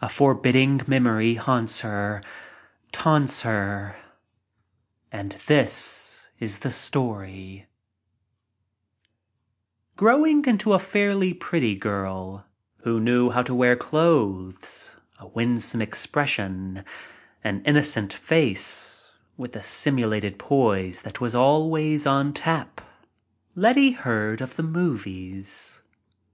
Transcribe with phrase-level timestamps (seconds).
[0.00, 2.22] A forbidding Memory haunts her,
[2.90, 3.96] taunts her.
[5.12, 7.66] And this is the story:
[9.12, 12.46] | Growing into a fairly pretty girl
[12.78, 16.82] who knew how to wear clothes, a winsome expression,
[17.44, 22.80] an innocent face, with a simulated poise that was always on tap,
[23.54, 25.82] Letty heard of the movies.